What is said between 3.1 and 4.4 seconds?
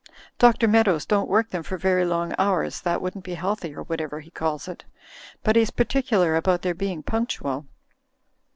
be healthy or whatever he